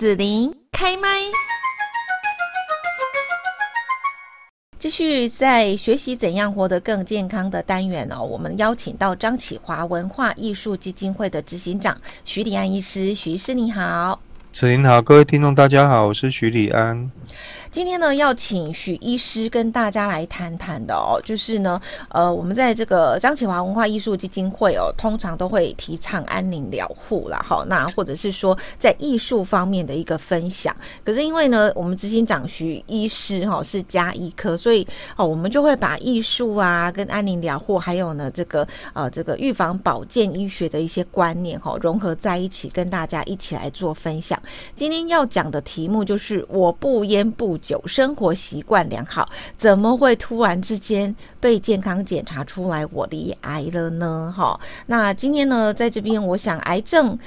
[0.00, 1.06] 子琳开麦，
[4.78, 8.22] 继续在学习怎样活得更健康的单元哦。
[8.22, 11.94] 我们邀请到张启华文化艺术基金会的执行长
[12.24, 14.18] 徐礼安医师，徐医师你好。
[14.52, 17.10] 子琳好，各位听众大家好，我是徐礼安。
[17.72, 30.74] 今天呢，要请许医师跟大家来谈谈的哦，就是呢，呃，我们在这个张启华文化艺术基金会哦，通常都会提倡安宁疗护啦，好，那或者是说在艺术方面的一个分享。
[31.04, 34.84] 可是因为呢，我们执行长许医师哈是家医科，所以
[35.14, 44.36] 哦，我们就会把艺术啊跟安宁疗护，还有呢这个呃这个预防保健医学的一些观念哈融合在一起，跟大家一起来做分享。
[44.74, 54.32] 今天要讲的题目就是我不烟不久，生活习惯良好，怎么会突然之间被健康检查出来我罹癌了呢？
[54.36, 57.18] 哈，那今天呢，在这边，我想癌症，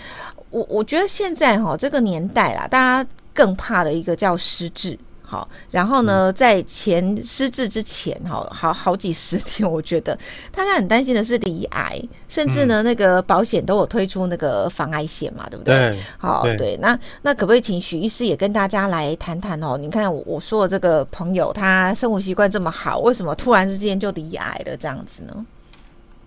[0.49, 4.97] 我我觉得现在哈这个年代啦，大家更怕的一个叫失智。
[5.33, 10.15] 好，然后呢，在前失智之前，哈，好好几十天，我觉得
[10.51, 11.99] 大家很担心的是离癌，
[12.29, 15.73] 甚至呢，那个保险都有推出那个防癌险嘛，对不对？
[15.73, 19.75] 对，好，对，对，那那可不可以请许医师也跟大家来谈谈哦？
[19.75, 25.45] 你看我我说的这个朋友，他生活习惯这么好，为什么突然之间就离癌了这样子呢？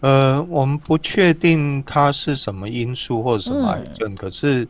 [0.00, 4.66] 呃，我们不确定他是什么因素或者什么癌症，嗯、可是。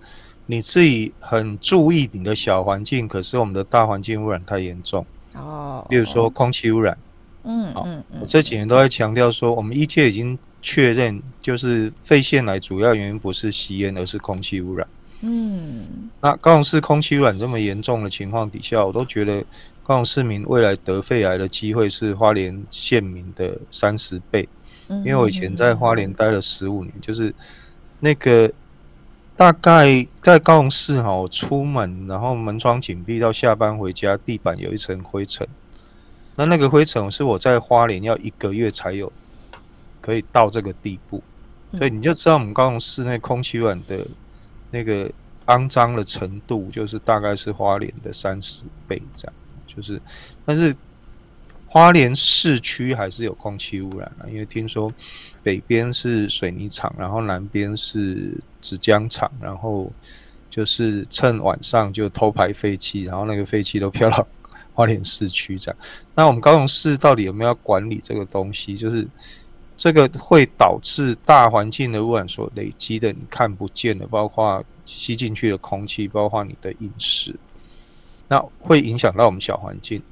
[0.48, 5.84] 你自己很注意你的小环境，可是我们的大环境污染太严重哦。
[5.88, 6.96] 比如说空气污染，
[7.42, 14.86] 嗯嗯，我这几年都在强调说，我们医界已经确认，就是肺腺癌主要原因不是吸烟，而是空气污染。
[15.22, 19.44] 嗯，那高雄市空气污染这么严重的情况底下，我都觉得
[19.82, 24.48] 高雄市民未来得肺癌的机会是花莲县民的三十倍。
[24.88, 27.34] 因为我以前在花莲待了十五年，就是
[27.98, 28.48] 那个。
[29.36, 35.46] 大概在高雄市哈，我出门然后门窗紧闭到下班回家，地板有一层灰尘。
[36.34, 39.12] 那那个灰尘是我在花莲要一个月才有，
[40.00, 41.22] 可以到这个地步。
[41.76, 44.06] 所以你就知道我们高雄市那空气污染的
[44.70, 45.10] 那个
[45.46, 49.34] 肮脏的程度，就是大概是花莲的三十倍这样。
[49.66, 50.00] 就是，
[50.44, 50.74] 但是。
[51.68, 54.90] 花莲市区还是有空气污染啊，因为听说
[55.46, 59.88] 北边是水泥厂，然后南边是纸浆厂，然后
[60.50, 64.26] 就是趁晚上就偷排废气，然后那个废气都飘到
[64.74, 65.78] 花莲市区这样。
[66.16, 68.74] 那我们高雄市到底有没有要管理这个东西？
[68.74, 69.06] 就是
[69.76, 77.32] 这个会导致大环境的污染所累积的，你看不见的，包括吸进去的空气，包括你的饮食，
[78.26, 80.02] 那会影响到我们小环境。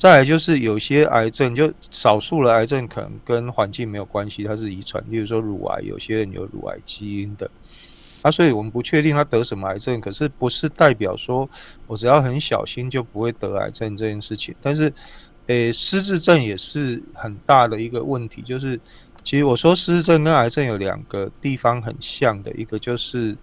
[0.00, 5.04] 再来就是有些癌症，就少数的癌症可能跟环境没有关系，它是遗传。
[5.10, 7.50] 例如说乳癌，有些人有乳癌基因的，
[8.22, 11.46] 啊，所以我们不确定他得什么癌症，可是不是代表说
[11.86, 14.54] 我只要很小心就不会得癌症这件事情。
[14.62, 14.84] 但是，
[15.48, 18.80] 诶、欸，失智症也是很大的一个问题，就是
[19.22, 23.36] 其实我说失智症跟癌症有两个地方很像的，一个就是，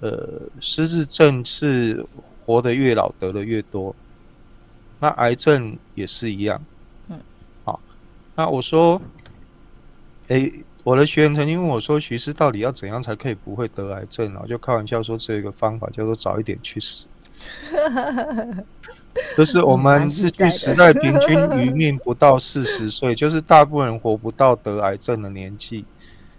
[0.00, 2.02] 呃，失智症是
[2.46, 3.94] 活得越老得的越多。
[5.02, 6.62] 那癌症也是一样，
[7.08, 7.18] 嗯，
[7.64, 7.80] 好，
[8.36, 9.00] 那我说，
[10.28, 10.52] 诶，
[10.82, 14.30] 我的学员曾经问我说，徐师到底要怎样才可以不会得癌症？
[14.34, 17.08] 然后就开玩笑说，只有一个方法，叫做早一点去死。
[19.38, 25.86] 就是我们日据时代平均余命不到四十岁，就是大部分人活不到得癌症的年纪。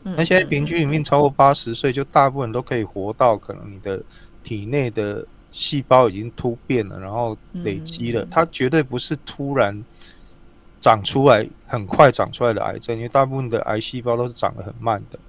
[0.04, 4.04] 那现在平均余命超过八十岁，就大部分人都可以活到可能你的
[4.44, 5.26] 体内的。
[5.52, 9.84] 细胞已经突变了，然后累积了，它绝对不是突然
[10.80, 15.20] 长出来、很快长出来的癌症，因为大部分的癌细胞都是长得很慢的。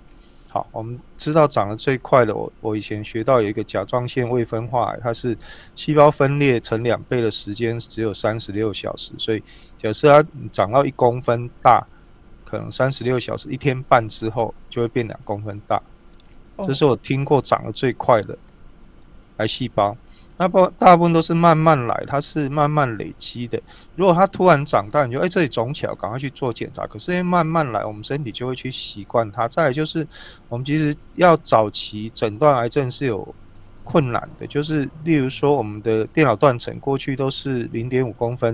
[0.48, 5.36] 好，我们知道长得最快的，我我以前学到有一个甲状腺未分化癌，它是
[5.74, 9.42] 细胞分裂成两倍的时间只有三十六小时，所以
[9.78, 11.86] 假设它长到一公分大，
[12.44, 15.82] 可能三十六小时一天半之后就会变两公分大，
[16.64, 18.38] 这是我听过长得最快的
[19.38, 19.96] 癌细胞。
[20.38, 23.61] 那不大部分都是慢慢来，它是慢慢累积的。
[23.94, 26.87] 如果它突然长大，你就哎、欸、这里肿起来，赶快去做检查。
[26.87, 29.46] 可是因为慢慢来，我们身体就会去习惯它。
[29.46, 30.06] 再来就是，
[30.49, 33.34] 我们其实要早期诊断癌症是有
[33.84, 38.52] 困难的，就是例如说我们的电脑断层过去都是零点五公分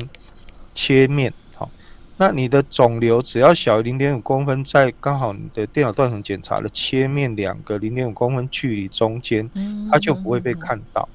[0.75, 1.71] 切面，好，
[2.17, 9.49] 那你的肿瘤只要小于零点五公分，在刚好你的电脑断层检查的切面两个零点五公分距离中间，
[9.91, 11.09] 它就不会被看到。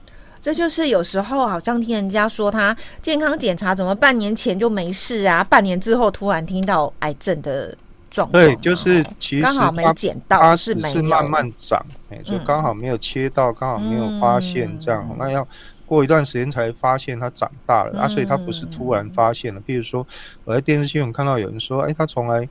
[0.44, 7.74] 这就是有时候好像听人家说他健康检查怎么半年前就没事啊，半年之后突然听到癌症的
[8.12, 8.44] 状况。
[8.44, 15.10] 对，就是其实刚好没捡到，它是是慢慢长，哎，就刚好没有切到，刚好没有发现这样。
[15.18, 15.48] 那要
[15.86, 19.62] 过一段时间才发现他长大了、嗯、啊，所以他不是突然发现了。
[19.66, 20.06] 比如说
[20.44, 22.48] 我在电视新闻看到有人说，哎，他从来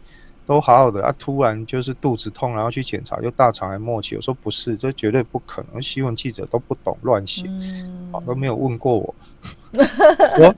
[0.46, 4.16] 都好好的，啊，突然就是肚子痛，然后去检查就大肠癌末期。
[4.16, 7.46] 我说不是，这绝对不可能，新闻记者都不懂乱写，
[8.12, 9.14] 啊、嗯，都没有问过我。
[9.72, 10.54] 我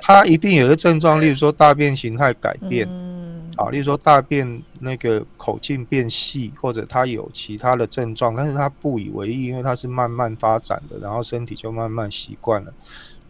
[0.00, 2.86] 他一定有一个症状，例如说大便形态改变。
[2.88, 3.18] 嗯
[3.56, 12.72] 啊，例如说大便那个口径变细，或者他有其他的症状，但是他不以为意，因为他是慢慢发展的，然后身体就慢慢习惯了，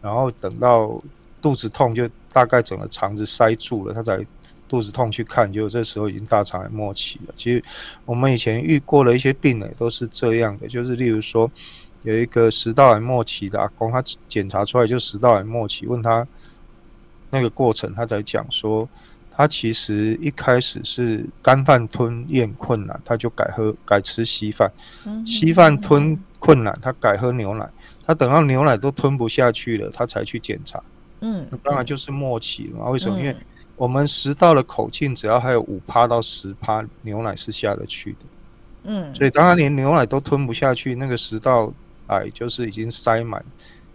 [0.03, 1.01] 然后等到
[1.41, 4.23] 肚子痛，就大概整个肠子塞住了，他才
[4.69, 7.33] 肚子痛去看，结果这时候已经大肠癌末期了。
[7.35, 7.61] 其实
[8.05, 11.51] 我们以前遇过的一些病人都是这样的，就是例如说
[12.03, 16.25] 有一个食道癌末期的阿公，他检查出来就食道癌末期，问他
[17.29, 18.87] 那个过程，他才讲说。
[19.31, 24.69] 他其实一开始是干饭吞咽困难，他就改喝改吃稀饭，
[25.25, 27.65] 稀饭吞困难，他改喝牛奶。
[28.05, 30.83] 他等到牛奶都吞不下去了，他才去检查。
[31.21, 32.89] 嗯，那当然就是末期了嘛。
[32.89, 33.17] 为什么？
[33.17, 33.33] 因为
[33.79, 38.17] 我们食道的口径只要还有五趴到十趴，牛奶是下得去的。
[38.83, 41.71] 嗯，所以当他连牛奶都吞不下去，那个食道
[42.07, 43.41] 癌就是已经塞满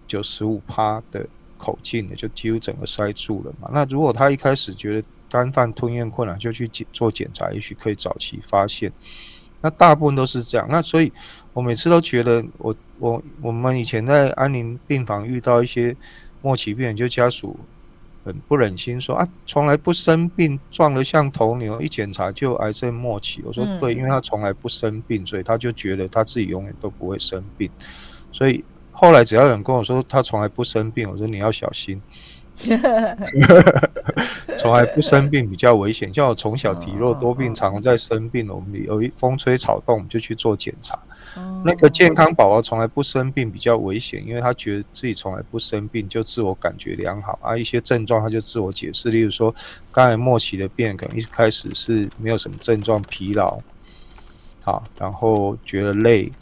[0.08, 1.26] 九十五趴的
[1.58, 3.69] 口径了，就几乎整个塞住了嘛。
[3.75, 8.90] 那如果他一开始觉得干饭吞咽困难，就去检做检查，也许可以早期发现。
[9.60, 10.66] 那大部分都是这样。
[10.70, 11.12] 那所以，
[11.52, 15.94] 我每次都觉得我，我我我们以前在安宁病房遇到一些
[16.40, 17.54] 末期病人，就家属
[18.24, 23.42] 很不忍心说啊，从来不生病，壮得像头牛，一检查就癌症末期。
[23.44, 27.70] 我说对，因为他从来不生病，所以他就觉得他自己永远都不会生病。
[28.32, 32.00] 所以后来只要有人跟我说他从来不生病，我说你要小心。
[34.64, 38.49] 从来不生病比较危险， 像我从小体弱多病，常常在生病。
[38.49, 40.99] 我们有一风吹草动就去做检查。
[41.62, 47.55] 那个健康宝宝从来不生病比较危险，因为他觉得自己从来不生病，就自我感觉良好啊。
[47.55, 49.55] 一些症状他就自我解释，例如说，
[49.93, 53.60] 刚才末期的病可能一开始是没有什么症状，疲劳，
[54.62, 56.32] 好，然后觉得累，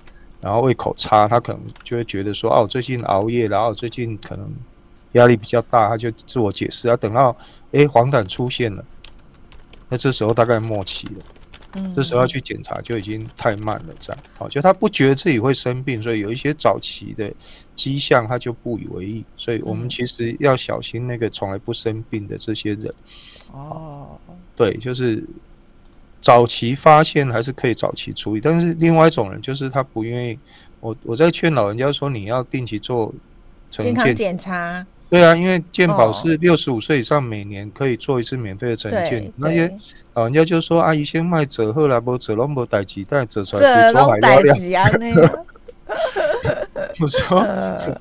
[0.41, 4.49] 然后胃口差，他可能就会觉得说，哦，我最近熬夜，然后最近可能。
[5.13, 6.97] 压力比较大，他就自我解释啊。
[6.97, 7.37] 等到
[7.73, 8.85] 诶黄疸出现了，
[9.89, 11.25] 那这时候大概末期了。
[11.75, 13.95] 嗯，这时候要去检查就已经太慢了。
[13.99, 17.33] 这样好，就他不觉得自己会生病，所以有一些早期的
[17.75, 19.25] 迹象他就不以为意。
[19.39, 22.93] 所以我们其实要小心那个从来不生病的这些人。
[23.53, 24.19] 哦，
[24.55, 25.25] 对，就是
[26.21, 30.39] 早期发现还是可以早期处理，但是另外一种人就是他不愿意。
[30.81, 33.15] 我我在劝老人家说，你要定期做
[33.71, 34.87] 健康检查。
[35.13, 39.31] 对啊，因为健保是六十五岁以上每年可以做一次免费的诊检。
[39.37, 39.71] 那些
[40.15, 44.57] 老人家就说：“阿姨先卖折后来不折，拢无代志，但折出来比做还要亮。”
[46.99, 47.41] 我说：“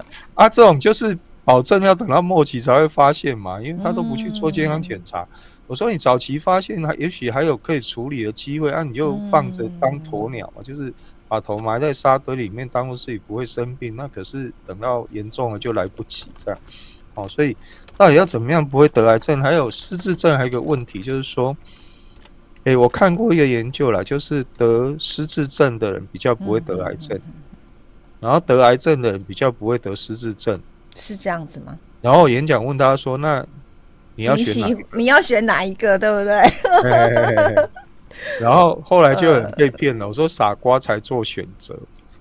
[0.36, 5.24] 啊，这种就是保证要等到末期才会发现嘛，因为他都不去做健康检查。
[5.24, 5.28] 嗯”
[5.68, 10.94] 我说：“你早期发现，还也许还有可以处理的机会，啊，你就放着当鸵鸟嘛，就是
[11.28, 13.98] 把头埋在沙堆里面，当做自己不会生病。
[13.98, 16.58] 那可是等到严重了就来不及，这样。”
[17.14, 17.56] 哦，所以
[17.98, 19.42] 到底要怎么样不会得癌症？
[19.42, 21.56] 还有失智症，还有一个问题就是说，
[22.64, 27.20] 诶，我看过一个研究啦，就是得失智症的人比较不会得癌症，
[28.20, 30.60] 然后得癌症的人比较不会得失智症，
[30.96, 31.78] 是这样子吗？
[32.02, 33.46] 然后演讲问大家说，那
[34.16, 34.78] 你要选哪？
[34.94, 37.70] 你要选哪一个，对不对？
[38.40, 41.78] 然后后来就很被骗了，我说傻瓜才做选择，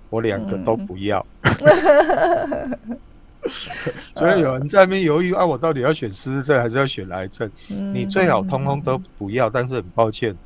[0.08, 1.24] 我两个都不要。
[4.14, 7.50] 所以有人在那边犹豫啊，我到底要选失智症还是要选癌症？
[7.70, 10.36] 嗯、你最好通通都不要，但是很抱歉，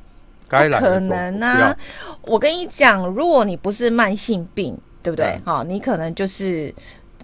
[0.47, 1.75] 该来可能啊。
[2.21, 5.37] 我跟你讲，如果你不是慢性病，对不对？
[5.43, 6.73] 好、嗯，你可能就是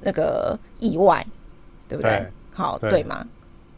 [0.01, 1.25] 那个意外，
[1.87, 2.11] 对不对？
[2.11, 3.25] 对好，对，对吗？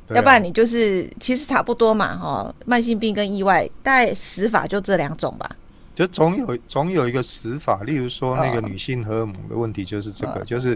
[0.09, 5.49] 要不然你就是其实差不多嘛，哈，慢性病跟意外，大概死法就这两种吧。
[5.93, 10.75] 就总有总有一个死法，例如说那个女性荷尔蒙的问题，就是这个，哦、就是。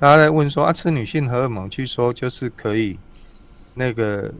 [0.00, 2.98] 大家在问说啊，吃女性荷尔蒙，据说就是可以
[3.74, 4.32] 那个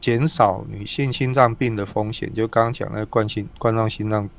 [0.00, 4.30] 减少女性心脏病的风险，就刚刚讲那个冠心冠状心脏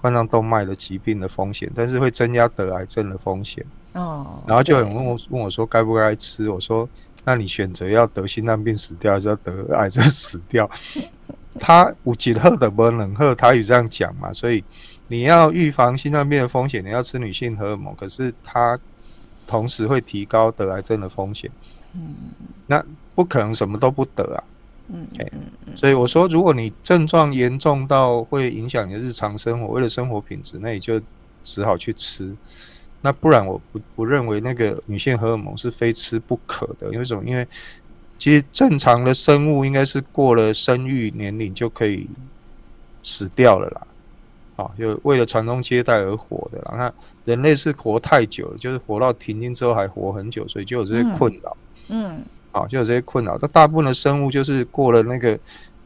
[0.00, 3.62] 冠状动脉的疾病的风险，但是会增加得癌症的风险。
[3.92, 4.42] 哦。
[4.46, 6.48] 然后就有人问我问我说该不该吃？
[6.48, 6.88] 我说
[7.26, 10.70] 那你选择要得心脏病死掉，还是要得癌症死掉？
[11.60, 14.32] 他五几赫的不能喝，他有这样讲嘛？
[14.32, 14.64] 所以
[15.08, 18.78] 你要预防心脏病的风险，你要吃女性荷尔蒙，可是他。
[19.46, 21.50] 同时会提高得癌症的风险，
[21.94, 22.14] 嗯，
[22.66, 24.44] 那不可能什么都不得啊，
[24.88, 31.00] 嗯，嗯，所以我说，如果你症状严重到会影响你的日常生活，为了生活品质，那你就
[31.44, 32.36] 只好去吃。
[33.02, 36.92] 那不然我不不认为那个女性荷尔蒙是非吃不可的。
[36.92, 37.24] 因为什么？
[37.24, 37.46] 因为
[38.18, 42.06] 其实正常的生物应该是过了生育年龄就可以
[43.02, 43.86] 死掉了啦。
[44.60, 46.74] 啊，就为了传宗接代而活的啦。
[46.76, 46.92] 那
[47.24, 51.56] 人类是活太久了，就是活到停经之后还活很久，所以就有这些困扰。
[51.88, 53.38] 嗯，啊，就有这些困扰。
[53.40, 55.38] 那大部分的生物就是过了那个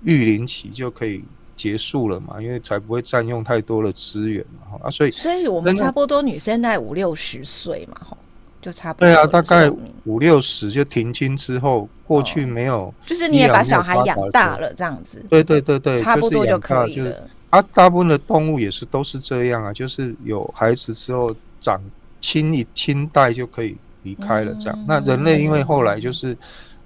[0.02, 1.22] 育龄期就可以
[1.54, 4.78] 结束了嘛，因为才不会占用太多的资源嘛。
[4.82, 8.16] 啊，所以所以我们差不多女生在五六十岁嘛，哈，
[8.60, 9.06] 就差不多。
[9.06, 9.70] 对啊，大概
[10.04, 15.24] 五六十就停经之后，过去没有，就是你也把小孩养大了这样子。
[15.30, 17.22] 对对对对，差不多就可以了。
[17.54, 21.80] 啊，大部分的动物也是都是这样啊，就是有孩子之后长
[22.20, 24.84] 亲一亲代就可以离开了这样。
[24.88, 26.36] 那人类因为后来就是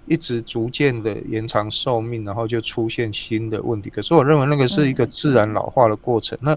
[0.05, 3.89] 一直逐渐的延长寿命，然后就出现新的问题。
[3.89, 6.37] 可是我认为那个是一个自然老化的过程。
[6.43, 6.53] 那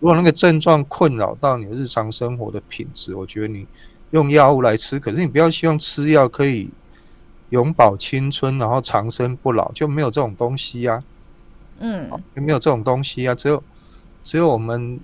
[0.00, 3.64] 如果那个症状困扰到你日常生活的品质，我觉得你
[4.10, 6.68] 用药物来吃，可是你不要希望吃药可以
[7.50, 11.00] 永葆青春，然后长生不老，就没有这种东西呀。
[11.84, 13.34] 嗯，有没有这种东西啊？
[13.34, 13.60] 只有，
[14.22, 15.00] 只有我们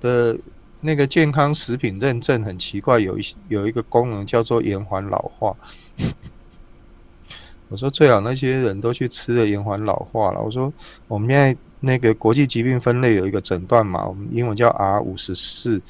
[0.00, 0.38] 的
[0.80, 5.54] 那个健康食品认证很奇怪，有一有一个功能叫做延缓老化。
[7.68, 10.40] 我说最好那些人都去吃了延缓老化了。
[10.40, 10.72] 我说
[11.06, 15.82] 我们现在那个国际疾病分类有一个诊断嘛，我们英文叫 R 五十四，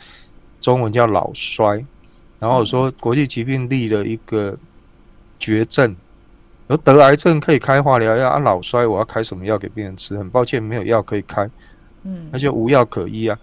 [0.61, 1.87] 中文叫老衰。
[2.41, 4.59] 然后我说国际疾病立了一个
[5.39, 5.95] 绝症。
[6.71, 10.17] 而得癌症可以开化疗药，啊，老衰我要开什么药给病人吃？
[10.17, 11.51] 很抱歉，没有药可以开，
[12.05, 13.37] 嗯，那就无药可医啊。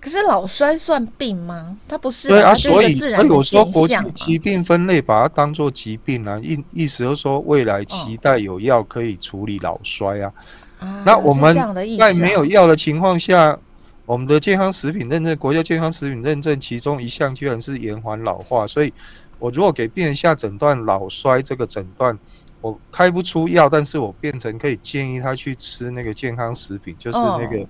[0.00, 1.76] 可是老衰算病吗？
[1.86, 10.32] 它不是，对啊，所以所以我说国际疾病分类把它当做疾病啊，意意思就是说未来期待有药可以处理老衰啊。
[10.80, 11.54] 哦、那我们
[11.98, 13.58] 在没有药的情况下，
[14.06, 18.90] 我们的健康食品认证，国家健康食品认证其中一项居然是延缓老化，所以
[19.38, 22.18] 我如果给病人下诊断老衰这个诊断。
[22.60, 27.66] 我开不出药，但是我变成可以建议他去吃那个健康食品，就是那个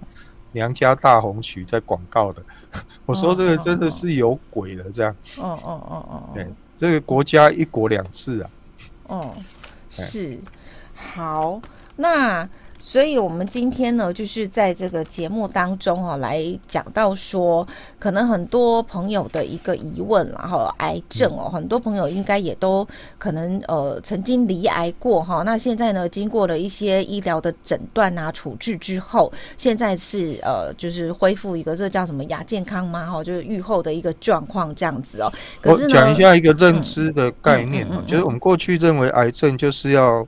[0.52, 2.42] 娘家大红曲在广告的。
[2.72, 2.82] Oh.
[3.06, 5.14] 我说这个真的是有鬼了，这样。
[5.36, 6.46] 哦哦哦哦，对，
[6.78, 8.50] 这个国家一国两制啊。
[9.08, 9.34] 哦，oh.
[9.90, 10.38] 是，
[10.94, 11.60] 好，
[11.96, 12.48] 那。
[12.88, 17.66] 所以，我们今天呢，就是在这个节目当中哦，来讲到说，
[17.98, 22.86] 可能很多朋友的一个疑问，然后癌症哦，很多朋友应该也都
[23.18, 25.42] 可能呃曾经罹癌过哈。
[25.42, 33.10] 那现在呢，经过了一些医疗的诊断啊、处置之后，现在是呃就是恢复一个这叫什么亚健康吗？
[33.10, 35.32] 哈，就是愈后的一个状况这样子哦。
[35.60, 40.24] 可是我讲一下一个认知的概念啊，就是我们过去认为癌症就是要。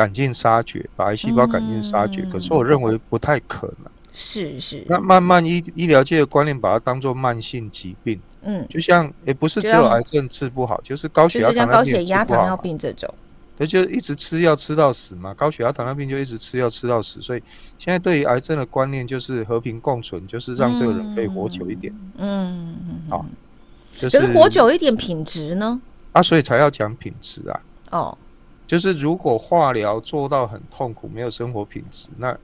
[0.00, 2.22] 赶尽杀绝，把癌细胞赶尽杀绝。
[2.22, 3.90] 嗯、可是我认为不太可能。
[4.14, 4.82] 是是。
[4.88, 8.18] 那慢慢医医疗界的观念把它当做慢性疾病。
[8.40, 8.66] 嗯。
[8.66, 13.12] 就像也不是只有癌症治不好，就是高血压、高血压、糖尿病这种。
[13.58, 15.34] 那就一直吃药吃到死嘛。
[15.34, 17.20] 高血压、糖尿病就一直吃药吃到死。
[17.20, 17.42] 所以
[17.78, 21.94] 现在对于癌症的观念就是和平共存，就是让这个人可以活久一点。
[22.16, 22.74] 嗯。
[23.10, 23.26] 好。
[23.98, 25.78] 就是活久一点品质呢？
[26.12, 27.60] 啊，所以才要讲品质啊。
[27.90, 28.18] 哦。
[28.70, 32.38] 就是如果化疗做到很痛苦，没有生活品质，那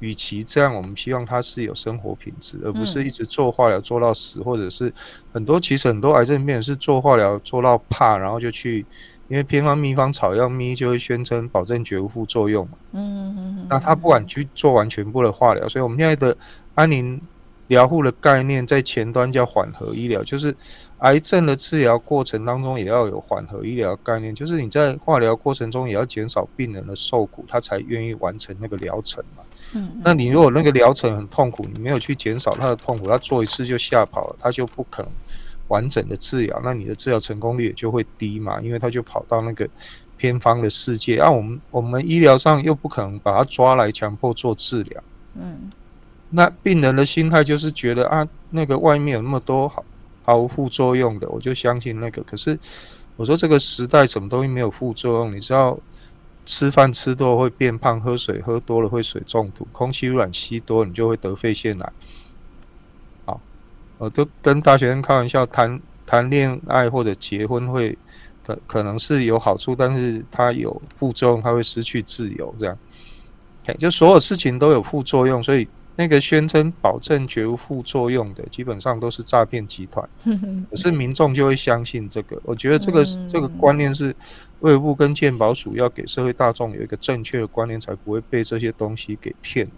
[0.00, 4.92] 与其这样，我们希望他是有生活品质，而不是一直做化疗做到死，或者是
[5.32, 8.84] 很多其实很多癌症病人是做化疗做到怕，然后就去，
[9.28, 12.72] 因为偏方秘方草药咪就会宣称保证绝无副作用嘛。
[12.90, 13.66] 嗯嗯嗯。
[13.70, 16.36] 那他不敢去做完全部的化疗，所以我们现在的
[16.74, 17.20] 安宁
[17.70, 20.54] 疗护的概念在前端叫缓和医疗，就是。
[21.00, 29.42] 癌症的治疗过程当中也要有缓和医疗概念，就是你在化疗过程中也要减少病人的受苦，他才愿意完成那个疗程嘛。
[29.72, 35.10] 嗯，那你如果那个疗程很痛苦，你没有去减少他的痛苦，他做一次就吓跑了，他就不可能
[35.68, 39.66] 完整的治疗，那你的治疗成功率也就会低嘛，因为他就跑到那个
[40.18, 41.16] 偏方的世界。
[41.16, 45.02] 啊，我们我们医疗上又不可能把他抓来强迫做治疗。
[45.34, 45.70] 嗯，
[46.30, 49.84] 那病人的心态就是觉得啊，那个外面有那么多好。
[50.22, 52.22] 毫无副作用的，我就相信那个。
[52.22, 52.56] 可是
[53.16, 55.34] 我说这个时代什么东西没有副作用？
[55.34, 55.76] 你知道
[56.46, 61.92] 吃饭吃多了会变胖，喝水喝多了会水中毒，空气污染吸多你就会得肺腺癌。
[63.24, 63.40] 好，
[63.98, 67.98] 我都跟大学生开玩笑，谈谈恋爱或者结婚会
[68.46, 72.54] 可可能是有好处，但是它有副作用，它会失去自由。
[72.56, 72.78] 这样，
[73.78, 75.66] 就所有事情都有副作用，所以。
[76.00, 80.08] 那个宣称保证绝无副作用的，基本上都是诈骗集团。
[80.70, 82.40] 可是民众就会相信这个。
[82.42, 84.16] 我觉得这个这个观念是
[84.60, 89.68] 卫福部跟健保署要给社会大众有一个正确的观念，才不会被这些东西给骗。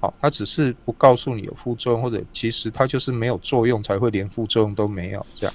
[0.00, 5.54] 好，他只是不告诉你有副作用，或者其实他就是没有作用，才会连副作用都没有这样。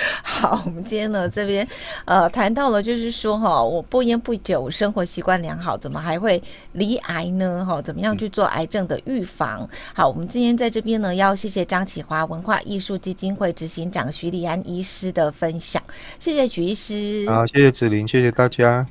[0.22, 1.66] 好，我们今天呢这边
[2.04, 7.64] 呃谈到了，就是说哈，我不烟不酒，生活习惯良好，怎么还会罹癌呢？
[7.64, 9.68] 哈，怎么样去做癌症的预防？
[9.94, 15.82] 好，我们今天在这边呢，要谢谢张启华文化艺术基金会执行长徐立安医师的分享，
[16.18, 17.24] 谢谢徐医师。
[17.28, 18.86] 好，谢谢子玲，谢谢大家。